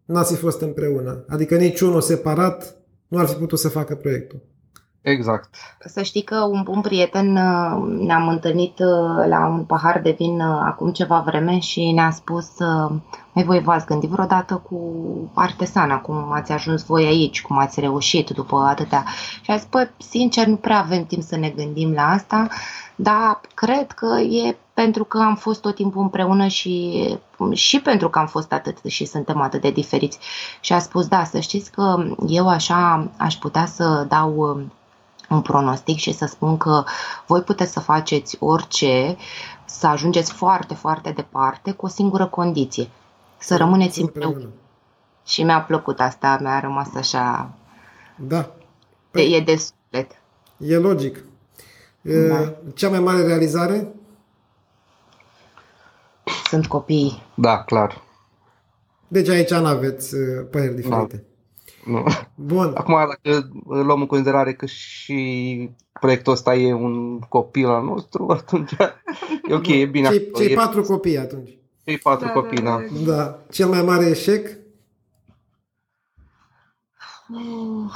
[0.06, 1.26] n-ați fi fost împreună.
[1.28, 2.76] Adică niciunul separat
[3.08, 4.42] nu ar fi putut să facă proiectul.
[5.06, 5.50] Exact.
[5.80, 7.32] Să știi că un bun prieten
[8.06, 8.80] ne-am întâlnit
[9.28, 12.48] la un pahar de vin acum ceva vreme și ne-a spus
[13.32, 14.80] mai voi v-ați gândit vreodată cu
[15.34, 19.06] artesana, cum ați ajuns voi aici, cum ați reușit după atâtea.
[19.42, 22.48] Și a zis, păi, sincer, nu prea avem timp să ne gândim la asta,
[22.96, 27.06] dar cred că e pentru că am fost tot timpul împreună și,
[27.52, 30.20] și pentru că am fost atât și suntem atât de diferiți.
[30.60, 34.62] Și a spus, da, să știți că eu așa aș putea să dau
[35.30, 36.84] un pronostic și să spun că
[37.28, 39.18] voi puteți să faceți orice,
[39.66, 42.90] să ajungeți foarte, foarte departe cu o singură condiție–
[43.46, 44.50] să rămâneți împreună.
[45.26, 47.54] Și mi-a plăcut asta, mi-a rămas așa...
[48.16, 48.56] Da.
[49.12, 50.12] Păi, e de suflet.
[50.58, 51.24] E logic.
[52.02, 52.54] Da.
[52.74, 53.88] Cea mai mare realizare?
[56.50, 57.24] Sunt copii.
[57.36, 58.02] Da, clar.
[59.08, 61.24] Deci aici nu aveți uh, păreri diferite.
[61.86, 62.06] Nu.
[62.36, 62.72] Bun.
[62.76, 65.70] Acum, dacă luăm în considerare că și
[66.00, 68.72] proiectul ăsta e un copil al nostru, atunci
[69.50, 70.10] e ok, e bine.
[70.10, 71.58] Cei, cei patru copii atunci.
[71.84, 73.12] Cei patru da, copii, da, da.
[73.14, 73.40] Da.
[73.52, 74.48] Cel mai mare eșec?
[77.30, 77.92] Uh,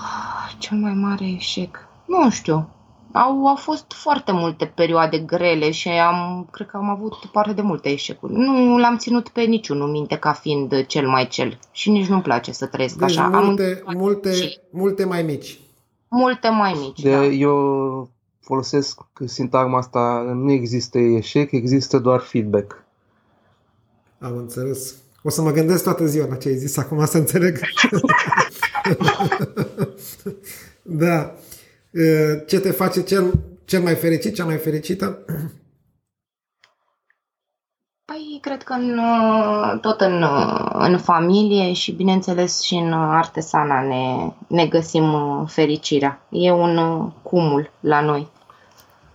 [0.57, 1.87] cel mai mare eșec?
[2.05, 2.78] Nu știu.
[3.11, 7.61] Au, au fost foarte multe perioade grele și am, cred că am avut parte de
[7.61, 8.33] multe eșecuri.
[8.33, 12.51] Nu l-am ținut pe niciunul minte ca fiind cel mai cel și nici nu-mi place
[12.51, 13.27] să trăiesc deci așa.
[13.27, 14.59] Multe, am multe, și...
[14.69, 15.59] multe mai mici.
[16.07, 17.25] Multe mai mici, de, da.
[17.25, 22.83] Eu folosesc sintagma asta, nu există eșec, există doar feedback.
[24.19, 24.95] Am înțeles.
[25.23, 27.59] O să mă gândesc toată ziua la ce ai zis acum să înțeleg.
[30.81, 31.33] da.
[32.47, 33.33] Ce te face cel,
[33.65, 35.25] cel mai fericit, cea mai fericită?
[38.05, 38.99] Păi, cred că în,
[39.79, 40.25] tot în,
[40.73, 45.05] în familie și, bineînțeles, și în artesana ne, ne găsim
[45.45, 46.27] fericirea.
[46.29, 46.77] E un
[47.21, 48.27] cumul la noi.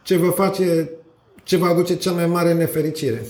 [0.02, 0.90] Ce vă face,
[1.42, 3.26] ce vă aduce cea mai mare nefericire?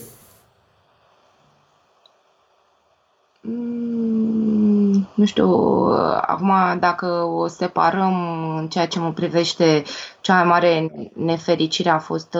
[5.24, 5.50] Nu știu,
[6.20, 8.14] acum dacă o separăm
[8.58, 9.82] în ceea ce mă privește,
[10.20, 12.34] cea mai mare nefericire a fost,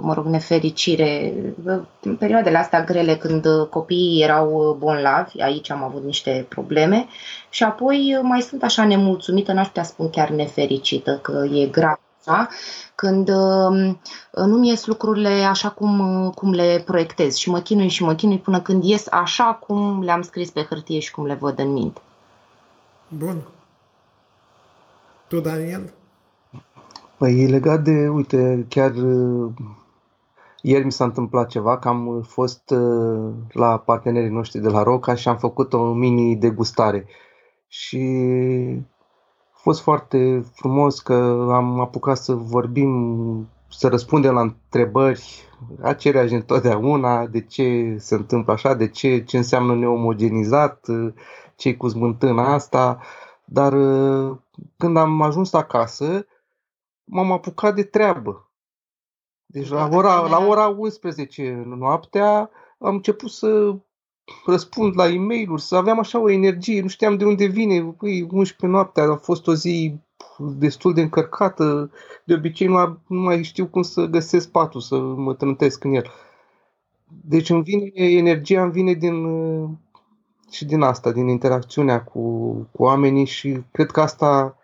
[0.00, 1.34] mă rog, nefericire
[2.02, 7.06] în perioadele astea grele când copiii erau bonlavi, aici am avut niște probleme
[7.48, 12.48] și apoi mai sunt așa nemulțumită, n-aș putea spun chiar nefericită, că e grav da?
[12.94, 13.94] când uh,
[14.46, 18.60] nu-mi ies lucrurile așa cum, cum le proiectez și mă chinui și mă chinui până
[18.60, 22.00] când ies așa cum le-am scris pe hârtie și cum le văd în minte.
[23.18, 23.42] Bun.
[25.28, 25.92] Tu, Daniel?
[27.18, 29.52] Păi legat de, uite, chiar uh,
[30.62, 35.14] ieri mi s-a întâmplat ceva, că am fost uh, la partenerii noștri de la Roca
[35.14, 37.06] și am făcut o mini degustare.
[37.68, 37.98] Și
[39.52, 45.48] a fost foarte frumos că am apucat să vorbim, să răspundem la întrebări
[45.80, 50.86] aceleași întotdeauna, de ce se întâmplă așa, de ce, ce înseamnă neomogenizat,
[51.60, 53.00] ce cu smântâna asta,
[53.44, 54.36] dar uh,
[54.76, 56.26] când am ajuns acasă,
[57.04, 58.50] m-am apucat de treabă.
[59.46, 63.76] Deci la ora, la ora 11 noaptea am început să
[64.46, 68.22] răspund la e mail să aveam așa o energie, nu știam de unde vine, păi
[68.22, 69.94] 11 noaptea, a fost o zi
[70.38, 71.90] destul de încărcată,
[72.24, 76.10] de obicei nu, nu mai știu cum să găsesc patul, să mă trântesc în el.
[77.24, 79.24] Deci îmi vine, energia îmi vine din,
[80.50, 82.20] și din asta, din interacțiunea cu,
[82.72, 84.56] cu oamenii și cred că asta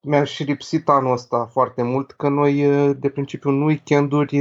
[0.00, 2.62] mi-a și lipsit anul ăsta foarte mult, că noi,
[2.94, 4.36] de principiu, în weekenduri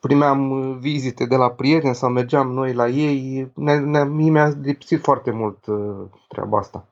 [0.00, 3.50] primeam vizite de la prieteni sau mergeam noi la ei.
[3.54, 5.58] Ne, ne, mi-a lipsit foarte mult
[6.28, 6.86] treaba asta.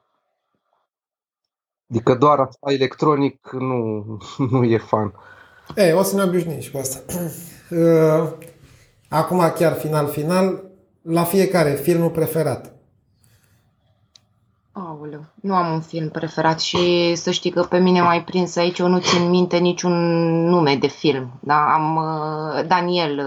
[1.90, 4.04] Adică doar asta electronic nu,
[4.50, 5.12] nu e fan.
[5.76, 7.00] Ei, o să ne obișnuim și cu asta.
[9.08, 10.69] Acum chiar final-final,
[11.10, 12.72] la fiecare filmul preferat.
[14.72, 18.78] Aoleu, nu am un film preferat și să știi că pe mine m-ai prins aici,
[18.78, 19.92] eu nu țin minte niciun
[20.48, 21.30] nume de film.
[21.40, 21.74] Da?
[21.74, 23.18] Am, uh, Daniel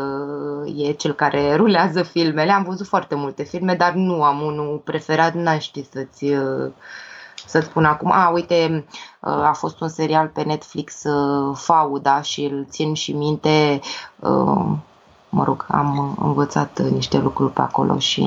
[0.66, 4.82] uh, e cel care rulează filmele, am văzut foarte multe filme, dar nu am unul
[4.84, 6.72] preferat, n-aș ști să-ți, uh,
[7.46, 8.12] să-ți spun acum.
[8.12, 8.86] A, uite,
[9.20, 11.02] a fost un serial pe Netflix,
[11.54, 13.80] Fauda, și îl țin și minte,
[15.34, 18.26] mă rog, am învățat niște lucruri pe acolo și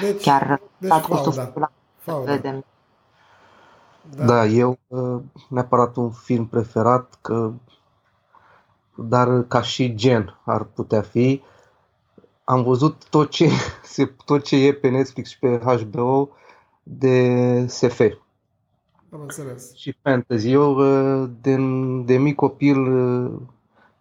[0.00, 1.72] deci, chiar deci, Fauda.
[1.98, 2.32] Fauda.
[2.32, 2.64] vedem.
[4.16, 4.24] Da.
[4.24, 7.52] da, eu uh, neapărat un film preferat, că,
[8.94, 11.42] dar ca și gen ar putea fi.
[12.44, 13.50] Am văzut tot ce,
[14.24, 16.28] tot ce e pe Netflix și pe HBO
[16.82, 18.00] de SF.
[19.12, 19.74] Am înțeles.
[19.74, 20.50] Și fantasy.
[20.50, 21.56] Eu uh, de,
[22.04, 23.32] de mic copil, uh,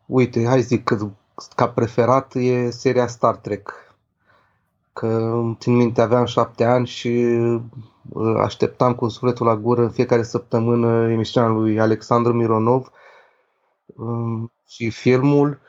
[0.06, 1.10] uite, hai zic că
[1.56, 3.74] ca preferat e seria Star Trek.
[4.94, 7.26] Că țin minte, aveam șapte ani și
[8.38, 12.92] așteptam cu sufletul la gură în fiecare săptămână emisiunea lui Alexandru Mironov
[13.86, 15.60] um, și filmul.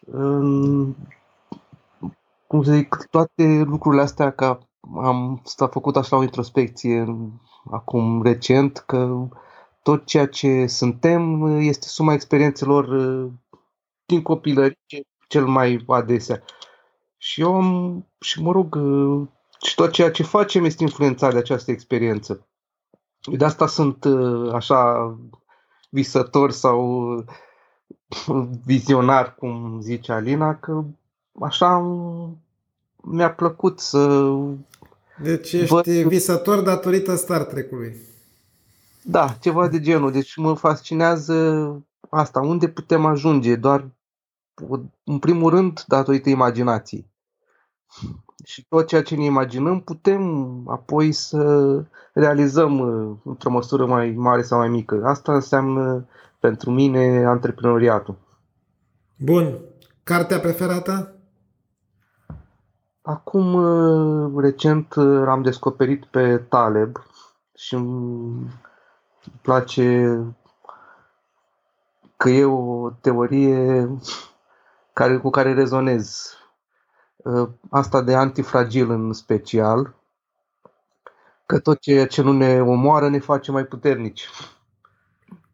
[0.00, 0.96] Um,
[2.46, 4.58] cum să zic, toate lucrurile astea că
[4.96, 7.16] am stat făcut așa o introspecție
[7.70, 9.28] acum recent că
[9.82, 13.30] tot ceea ce suntem este suma experiențelor uh,
[14.06, 14.78] din copilărie
[15.28, 16.42] cel mai adesea.
[17.16, 19.26] Și eu am, și mă rog, uh,
[19.66, 22.46] și tot ceea ce facem este influențat de această experiență.
[23.32, 25.14] De asta sunt uh, așa
[25.90, 27.24] visător sau
[28.64, 30.84] vizionar, cum zice Alina, că
[31.40, 31.78] așa
[32.96, 34.32] mi-a plăcut să...
[35.22, 35.84] Deci ești văd...
[35.84, 37.96] visător datorită Star Trek-ului.
[39.02, 40.12] Da, ceva de genul.
[40.12, 41.68] Deci mă fascinează
[42.08, 42.40] asta.
[42.40, 43.56] Unde putem ajunge?
[43.56, 43.88] Doar,
[45.04, 47.12] în primul rând, datorită imaginației
[48.44, 51.82] și tot ceea ce ne imaginăm putem apoi să
[52.12, 55.02] realizăm uh, într-o măsură mai mare sau mai mică.
[55.04, 58.16] Asta înseamnă pentru mine antreprenoriatul.
[59.16, 59.58] Bun.
[60.02, 61.14] Cartea preferată?
[63.02, 66.96] Acum, uh, recent, uh, am descoperit pe Taleb
[67.54, 68.50] și îmi
[69.42, 70.18] place
[72.16, 73.88] că e o teorie
[74.94, 76.34] care, cu care rezonez
[77.24, 79.94] Uh, asta de antifragil în special,
[81.46, 84.28] că tot ceea ce nu ne omoară ne face mai puternici.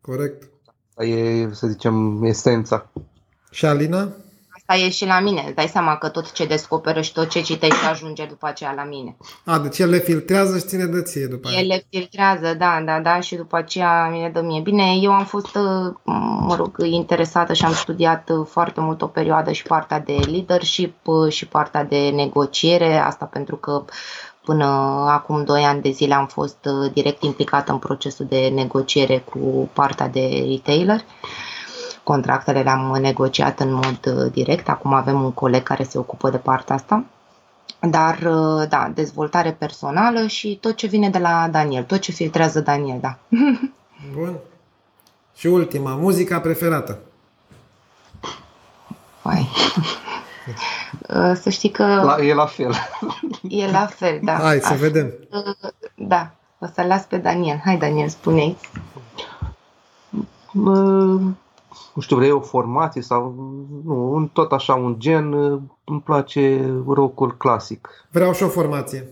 [0.01, 0.51] Corect.
[0.89, 2.91] Asta e, să zicem, esența.
[3.51, 4.09] Și Alina?
[4.71, 5.43] Asta e și la mine.
[5.47, 8.85] Îți dai seama că tot ce descoperă și tot ce citești ajunge după aceea la
[8.85, 9.17] mine.
[9.45, 13.01] A, deci el le filtrează și ține de ție după El le filtrează, da, da,
[13.01, 14.61] da, și după aceea mi dă mie.
[14.61, 15.95] Bine, eu am fost, uh,
[16.41, 21.07] mă rog, interesată și am studiat uh, foarte mult o perioadă și partea de leadership
[21.07, 23.85] uh, și partea de negociere, asta pentru că
[24.45, 24.67] Până
[25.09, 30.09] acum 2 ani de zile am fost direct implicată în procesul de negociere cu partea
[30.09, 31.05] de retailer
[32.03, 34.69] contractele le-am negociat în mod uh, direct.
[34.69, 37.05] Acum avem un coleg care se ocupă de partea asta.
[37.81, 42.61] Dar, uh, da, dezvoltare personală și tot ce vine de la Daniel, tot ce filtrează
[42.61, 43.19] Daniel, da.
[44.15, 44.37] Bun.
[45.37, 46.99] Și ultima, muzica preferată.
[49.23, 49.49] Hai.
[51.09, 51.85] Uh, să știi că...
[51.85, 52.75] La, e la fel.
[53.49, 54.33] E la fel, da.
[54.33, 55.13] Hai, să vedem.
[55.95, 57.61] Da, o să las pe Daniel.
[57.65, 58.57] Hai, Daniel, spune-i
[61.95, 63.35] nu știu, vrei o formație sau
[63.85, 65.33] nu, un, tot așa un gen,
[65.85, 67.89] îmi place rockul clasic.
[68.11, 69.09] Vreau și o formație.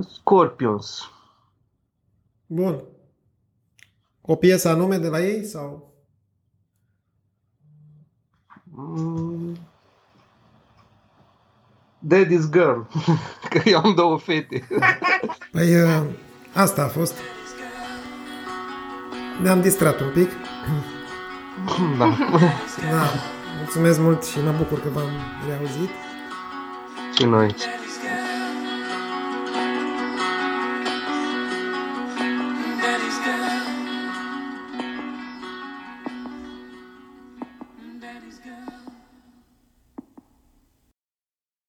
[0.00, 1.10] Scorpions.
[2.46, 2.82] Bun.
[4.20, 5.94] O piesă anume de la ei sau?
[8.64, 9.58] Mm.
[11.98, 12.80] Daddy's Girl.
[13.50, 14.68] Că eu am două fete.
[15.52, 15.74] Păi
[16.54, 17.14] asta a fost.
[19.42, 20.30] Ne-am distrat un pic.
[21.98, 22.04] Da.
[22.92, 23.02] da.
[23.58, 25.10] Mulțumesc mult și mă bucur că v-am
[25.48, 25.90] reauzit.
[27.16, 27.54] Și noi.